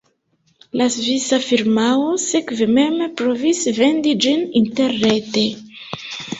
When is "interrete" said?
4.65-5.49